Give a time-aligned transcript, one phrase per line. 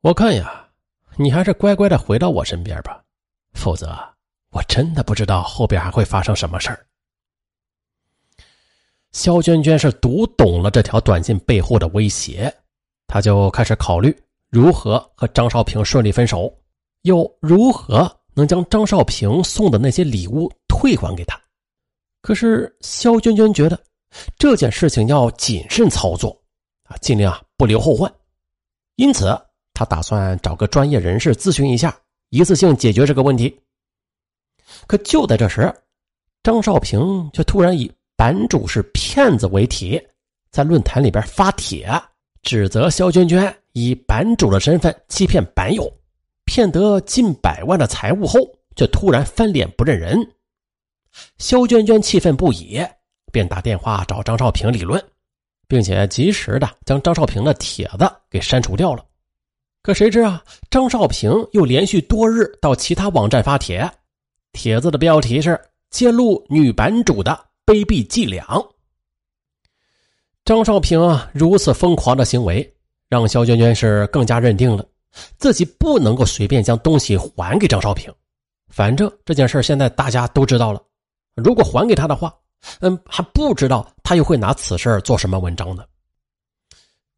[0.00, 0.68] 我看呀，
[1.16, 3.02] 你还是乖乖的回到我身边吧，
[3.52, 3.98] 否则
[4.50, 6.86] 我真的不知道后边还会发生什么事儿。
[9.10, 12.52] 肖娟娟是读懂了这条短信背后的威胁，
[13.08, 14.16] 她就开始考虑
[14.50, 16.56] 如何和张少平顺利分手，
[17.02, 21.40] 又如何能将张少平送的那些礼物退还给他。
[22.22, 23.76] 可是肖娟娟觉得
[24.38, 26.40] 这件事情要谨慎操作，
[26.84, 28.12] 啊，尽量不留后患，
[28.94, 29.36] 因此
[29.78, 31.96] 他打算找个专业人士咨询一下，
[32.30, 33.56] 一次性解决这个问题。
[34.88, 35.72] 可就在这时，
[36.42, 37.88] 张少平却突然以。
[38.16, 39.96] 版主是骗子为题，
[40.50, 41.88] 在论坛里边发帖，
[42.42, 45.88] 指责肖娟娟以版主的身份欺骗版友，
[46.44, 48.40] 骗得近百万的财物后，
[48.74, 50.18] 却突然翻脸不认人。
[51.38, 52.84] 肖娟娟气愤不已，
[53.30, 55.00] 便打电话找张少平理论，
[55.68, 59.04] 并且及时的将张少平的帖子给删除掉了。
[59.88, 63.90] 可谁知啊，张少平又连续多日到其他网站发帖，
[64.52, 67.46] 帖子的标题是揭露女版主的。
[67.64, 68.46] 卑鄙伎俩！
[70.44, 72.70] 张少平啊，如此疯狂的行为，
[73.08, 74.84] 让肖娟娟是更加认定了
[75.38, 78.12] 自己不能够随便将东西还给张少平。
[78.68, 80.82] 反正这件事现在大家都知道了，
[81.34, 82.30] 如果还给他的话，
[82.80, 85.82] 嗯，还不知道他又会拿此事做什么文章呢。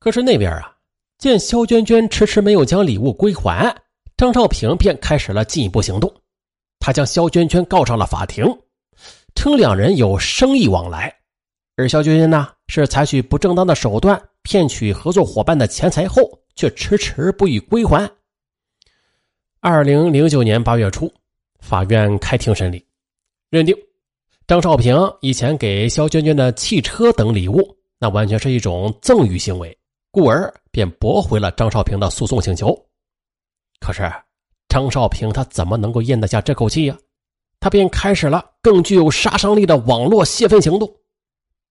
[0.00, 0.75] 可是那边啊，
[1.18, 3.74] 见肖娟娟迟迟没有将礼物归还，
[4.16, 6.12] 张少平便开始了进一步行动，
[6.78, 8.44] 他将肖娟娟告上了法庭。
[9.34, 11.14] 称两人有生意往来，
[11.76, 16.22] 而肖娟娟呢是采取不正当的手段骗取合作伙伴的钱财后，
[16.54, 18.10] 却迟迟不予归还。
[19.60, 21.12] 二零零九年八月初，
[21.60, 22.82] 法院开庭审理，
[23.50, 23.76] 认定
[24.46, 29.76] 张少平以前给肖娟娟的汽车等礼物，那完全是一种赠与行为，
[30.10, 32.78] 故而便驳回了张少平的诉讼请求。
[33.80, 34.12] 可是
[34.68, 36.94] 张少平他怎么能够咽得下这口气呀？
[37.60, 40.86] 他便开始了更具有杀伤力的网络泄愤行动。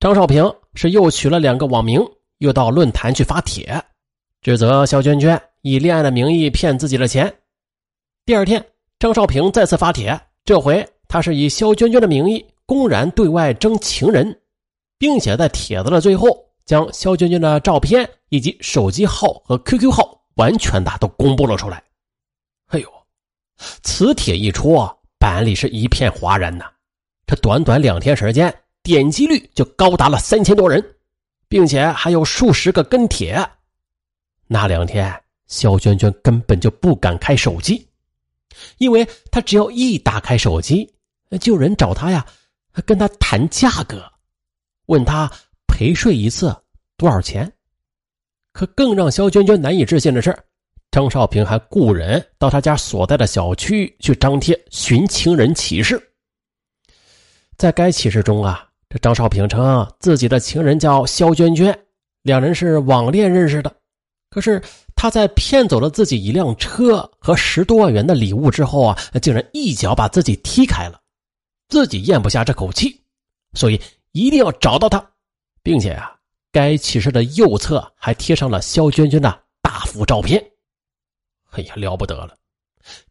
[0.00, 2.02] 张少平是又取了两个网名，
[2.38, 3.78] 又到论坛去发帖，
[4.40, 7.30] 指责肖娟娟以恋爱的名义骗自己的钱。
[8.24, 8.64] 第二天，
[8.98, 14.40] 张少平再次发帖，这回他是以肖娟娟的名义公然对外征情人，
[14.96, 21.82] 并且在帖子的最后将肖娟娟的照片以及手机号和 QQ 号完全的都公布了出来。
[22.66, 22.88] 哎呦，
[23.82, 24.88] 此帖一出。
[25.16, 26.66] 板里是一片哗然呐，
[27.26, 30.84] 这短短两天时间，点击率就高达了三千多人，
[31.48, 33.42] 并且还有数十个跟帖。
[34.46, 37.88] 那两天，肖娟娟根本就不敢开手机，
[38.76, 40.92] 因为她只要一打开手机，
[41.40, 42.26] 就有人找她呀，
[42.84, 44.04] 跟她谈价格，
[44.88, 45.32] 问她
[45.74, 46.56] 陪睡一次
[46.96, 47.52] 多少钱。
[48.52, 50.32] 可更让肖娟娟难以置信的是。
[50.92, 56.00] 张少平还雇人到他家所在的小区去张贴寻情人启事。
[57.56, 61.76] 在该启事中啊，这张少平称自己的情人叫肖娟娟，
[62.22, 63.74] 两人是网恋认识的。
[64.30, 64.62] 可是
[64.94, 71.00] 他在骗走了自己一辆车和十多万元的礼物之后啊，竟然一脚把自己踢开了，
[71.68, 73.00] 自己咽不下这口气，
[73.54, 73.80] 所以
[74.12, 75.04] 一定要找到他，
[75.64, 76.14] 并且啊，
[76.52, 80.40] 该启事的右侧还贴上了肖娟娟的大幅照片。
[81.52, 82.36] 哎呀，了不得了！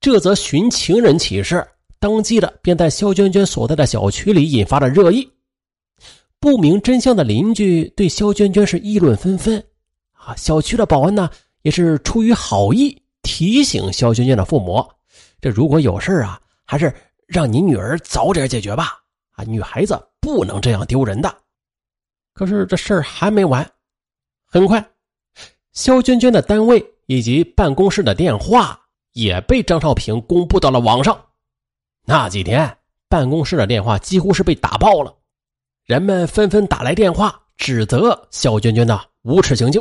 [0.00, 1.66] 这则寻情人启事，
[1.98, 5.28] 当即的便在肖娟娟所在的小区里引发了热议。
[6.38, 9.62] 不明真相的邻居对肖娟娟是议论纷纷。
[10.12, 11.28] 啊，小区的保安呢，
[11.62, 14.86] 也是出于好意提醒肖娟娟的父母：
[15.40, 16.94] 这如果有事啊，还是
[17.26, 19.02] 让你女儿早点解决吧。
[19.32, 21.36] 啊，女孩子不能这样丢人的。
[22.36, 23.68] 可是这事儿还没完，
[24.44, 24.84] 很快，
[25.72, 26.84] 肖娟娟的单位。
[27.08, 28.76] 以及办公室的电话
[29.12, 31.16] 也被张少平公布到了网上。
[32.04, 32.76] 那几天，
[33.08, 35.14] 办公室的电话几乎是被打爆了，
[35.84, 39.80] 人们纷纷打来电话指责肖娟娟的无耻行径。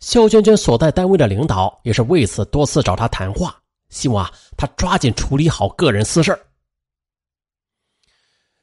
[0.00, 3.54] 肖娟娟所在单位的领导也是为此多次找他谈话，
[3.90, 4.26] 希望
[4.56, 6.40] 他抓紧处理好个人私事儿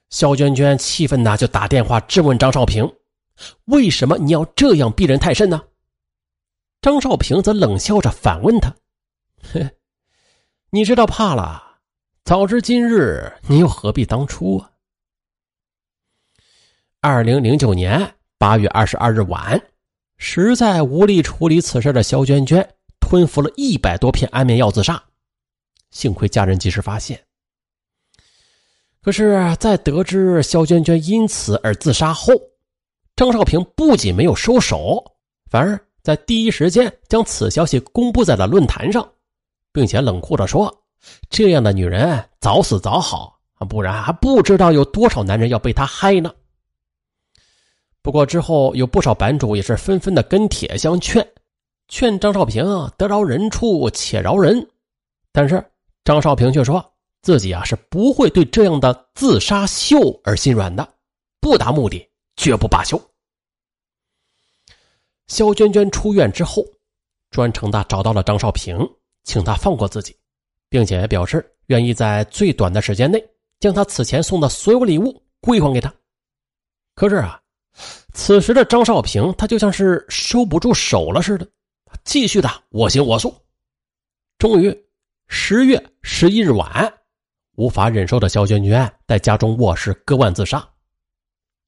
[0.10, 2.92] 肖娟娟气愤的就打电话质问张少平
[3.66, 5.62] ：“为什么你要这样逼人太甚呢？”
[6.82, 8.76] 张少平则冷笑着反问他
[9.54, 9.70] ：“哼，
[10.72, 11.80] 你知道怕了？
[12.24, 14.72] 早知今日，你又何必当初啊？”
[17.02, 19.62] 二零零九年八月二十二日晚，
[20.18, 22.68] 实在无力处理此事的肖娟娟
[23.00, 25.02] 吞服了一百多片安眠药自杀，
[25.92, 27.29] 幸亏家人及时发现。
[29.02, 32.34] 可是，在得知肖娟娟因此而自杀后，
[33.16, 35.04] 张少平不仅没有收手，
[35.50, 35.80] 反而。
[36.02, 39.08] 在第一时间将此消息公布在了论坛上，
[39.74, 40.74] 并且冷酷地说
[41.30, 43.38] ：“这样的女人早死早好，
[43.68, 46.34] 不然还不知道有多少男人要被她害呢。”
[48.02, 51.28] 不过之后有不少版主也是纷纷的跟帖相劝，
[51.90, 52.64] 劝张少平
[52.98, 54.66] 得饶人处且饶人。
[55.34, 55.64] 但是
[56.06, 56.84] 张少平却说
[57.22, 60.88] 自己啊是不会对这样的自杀秀而心软的，
[61.40, 63.00] 不达目的绝不罢休。
[65.28, 66.66] 肖娟娟出院之后，
[67.32, 68.78] 专程的找到了张少平，
[69.24, 70.16] 请他放过自己，
[70.70, 73.24] 并且表示愿意在最短的时间内
[73.60, 75.94] 将他此前送的所有礼物归还给他。
[76.96, 77.42] 可是啊。
[78.14, 81.48] 此时的张少平，他就像是收不住手了似的，
[82.04, 83.34] 继续的我行我素。
[84.38, 84.76] 终于，
[85.28, 86.92] 十月十一日晚，
[87.60, 90.66] 无法忍受的肖娟娟在家中卧室割腕自杀。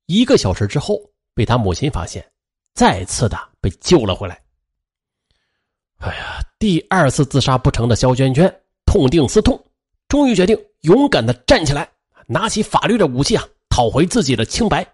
[0.06, 0.98] 一个小时之后，
[1.34, 2.26] 被他母亲发现，
[2.74, 4.42] 再次的被救了回来。
[5.98, 8.50] 哎呀，第二次自杀不成的肖娟娟
[8.86, 9.62] 痛定思痛，
[10.08, 11.92] 终于决定勇敢的站起来，
[12.26, 14.88] 拿起法律的武器啊，讨回自己的清白。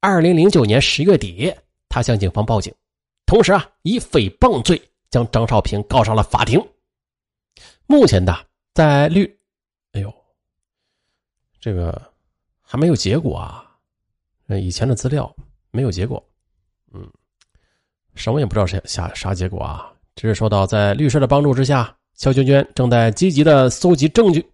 [0.00, 1.54] 二零零九年十月底，
[1.88, 2.74] 他向警方报警，
[3.24, 6.60] 同时啊，以诽谤罪将张少平告上了法庭。
[7.86, 8.36] 目前的
[8.74, 9.38] 在律，
[11.60, 12.00] 这个
[12.62, 13.64] 还没有结果啊。
[14.46, 15.32] 那以前的资料
[15.70, 16.20] 没有结果，
[16.92, 17.08] 嗯，
[18.16, 19.92] 什么也不知道是啥啥结果啊。
[20.16, 24.44] 只是说到，在律师的帮助之下，肖娟娟正在积极的搜集证据，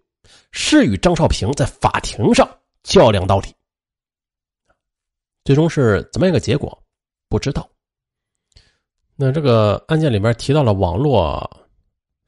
[0.51, 2.47] 是与张少平在法庭上
[2.83, 3.53] 较量到底。
[5.43, 6.77] 最终是怎么样一个结果？
[7.27, 7.67] 不知道。
[9.15, 11.65] 那这个案件里面提到了网络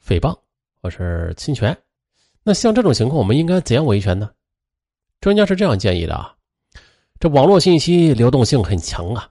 [0.03, 0.35] 诽谤
[0.81, 1.77] 或是侵权，
[2.41, 4.31] 那像这种情况，我们应该怎样维权呢？
[5.21, 6.33] 专家是这样建议的啊：
[7.19, 9.29] 这网络信息流动性很强啊，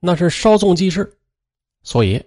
[0.00, 1.10] 那是稍纵即逝，
[1.82, 2.22] 所以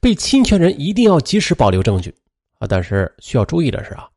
[0.00, 2.14] 被侵权人一定要及时保留证据
[2.58, 2.66] 啊。
[2.66, 4.08] 但是需要注意的是啊，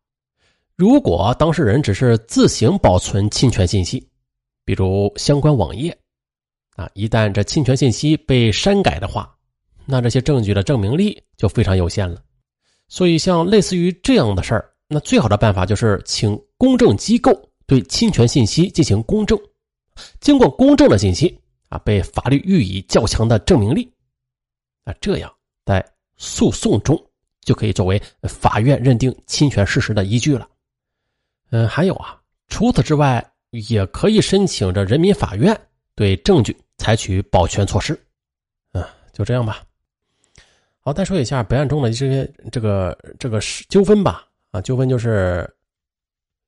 [0.75, 4.07] 如果当事人只是自行保存侵权信息，
[4.63, 5.97] 比如相关网页。
[6.75, 9.33] 啊，一旦这侵权信息被删改的话，
[9.85, 12.21] 那这些证据的证明力就非常有限了。
[12.89, 17.31] 所以，像类似于这样的事儿，那最好的办法就是请公证机构
[17.65, 19.39] 对侵权信息进行公证。
[20.19, 21.39] 经过公证的信息
[21.69, 23.91] 啊，被法律予以较强的证明力，
[24.83, 25.33] 啊，这样
[25.65, 25.85] 在
[26.17, 27.01] 诉讼中
[27.41, 30.47] 就可以作为法院认定侵权事实的依据了。
[31.51, 35.59] 嗯，还有啊，除此之外，也可以申请着人民法院
[35.95, 36.55] 对证据。
[36.77, 37.97] 采取保全措施，
[38.73, 38.83] 嗯，
[39.13, 39.63] 就这样吧。
[40.81, 43.39] 好，再说一下本案中的这些这个这个
[43.69, 44.27] 纠纷吧。
[44.51, 45.49] 啊，纠纷就是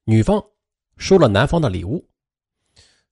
[0.04, 0.44] 女方
[0.98, 2.04] 收了男方的礼物，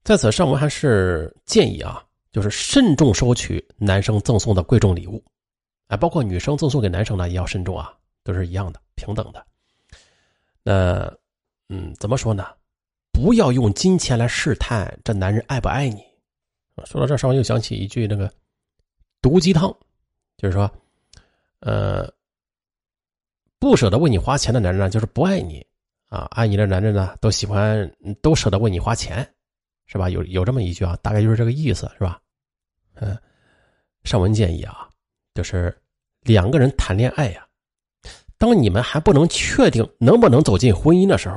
[0.03, 5.23] 在此上文还是建议啊，就是慎重收取男生赠送的贵重礼物，
[5.87, 7.93] 啊，包括女生赠送给男生呢也要慎重啊，
[8.23, 9.45] 都是一样的，平等的。
[10.63, 11.15] 那，
[11.69, 12.47] 嗯，怎么说呢？
[13.11, 16.03] 不要用金钱来试探这男人爱不爱你。
[16.85, 18.29] 说到这，上文又想起一句那个
[19.21, 19.73] 毒鸡汤，
[20.37, 20.69] 就是说，
[21.61, 22.11] 呃，
[23.57, 25.65] 不舍得为你花钱的男人呢，就是不爱你
[26.15, 27.91] 啊；爱你的男人呢，都喜欢
[28.21, 29.27] 都舍得为你花钱，
[29.85, 30.09] 是吧？
[30.09, 32.19] 有有这么一句啊，大概就是这个意思，是吧？
[32.95, 33.17] 嗯，
[34.03, 34.87] 上文建议啊，
[35.33, 35.75] 就是
[36.21, 37.45] 两个人谈恋爱呀，
[38.37, 41.35] 当你们还不能确定能不能走进婚姻的时候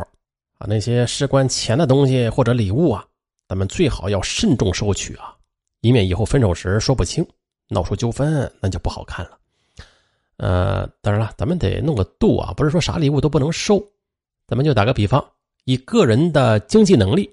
[0.58, 3.04] 啊，那些事关钱的东西或者礼物啊。
[3.49, 5.35] 咱们最好要慎重收取啊，
[5.80, 7.26] 以免以后分手时说不清，
[7.68, 9.38] 闹出纠纷，那就不好看了。
[10.37, 13.82] 呃，当然了，咱们得弄个度啊，不是说啥礼物都不能收。
[14.48, 15.24] 咱们就打个比方，
[15.64, 17.32] 以个人的经济能力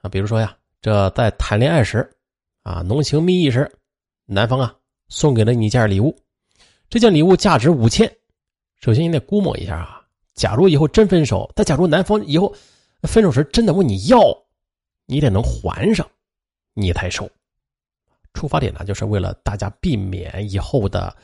[0.00, 2.08] 啊，比如说呀，这在谈恋爱时
[2.62, 3.70] 啊，浓情蜜意时，
[4.24, 4.74] 男方啊
[5.08, 6.16] 送给了你一件礼物，
[6.88, 8.10] 这件礼物价值五千。
[8.80, 10.02] 首先你得估摸一下啊，
[10.34, 12.54] 假如以后真分手，但假如男方以后
[13.02, 14.18] 分手时真的问你要。
[15.06, 16.10] 你得能还上，
[16.72, 17.28] 你才收。
[18.32, 21.14] 出发点呢，就是为了大家避免以后的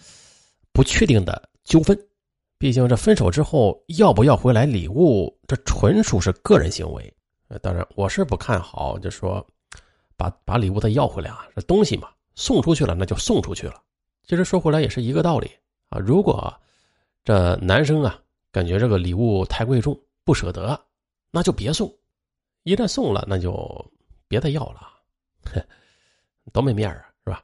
[0.70, 1.98] 不确定的纠纷。
[2.60, 7.10] 毕竟这分手之后要不要回来礼物，这纯属是个人行为。
[7.62, 9.44] 当然我是不看好，就说
[10.14, 13.80] 把把礼物再要回来啊，这东西嘛，送出去了那就送出去了。
[14.24, 15.50] 其实说回来也是一个道理
[15.88, 15.98] 啊。
[15.98, 16.54] 如果
[17.24, 18.20] 这男生啊
[18.52, 20.78] 感觉这个礼物太贵重不舍得，
[21.30, 21.90] 那就别送。
[22.64, 23.90] 一旦送了，那就
[24.28, 24.86] 别再要了，
[25.44, 25.64] 哼
[26.52, 27.42] 多没面啊，是吧？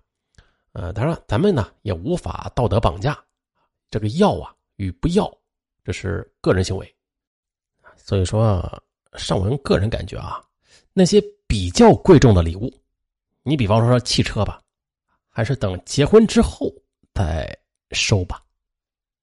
[0.73, 3.19] 呃，当然，咱们呢也无法道德绑架，
[3.91, 5.31] 这个要啊与不要，
[5.85, 6.97] 这是个人行为。
[7.97, 8.83] 所以说，
[9.15, 10.43] 尚文个人感觉啊，
[10.93, 12.73] 那些比较贵重的礼物，
[13.43, 14.63] 你比方说汽车吧，
[15.29, 16.73] 还是等结婚之后
[17.13, 17.59] 再
[17.91, 18.43] 收吧。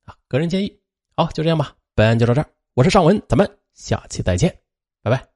[0.05, 0.79] 啊，个人建议。
[1.15, 2.49] 好，就这样吧，本案就到这儿。
[2.73, 4.53] 我是尚文，咱们下期再见，
[5.01, 5.32] 拜拜。